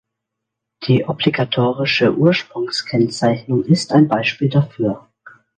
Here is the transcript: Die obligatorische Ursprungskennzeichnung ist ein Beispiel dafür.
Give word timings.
Die 0.87 1.03
obligatorische 1.05 2.15
Ursprungskennzeichnung 2.15 3.63
ist 3.65 3.91
ein 3.91 4.07
Beispiel 4.07 4.49
dafür. 4.49 5.07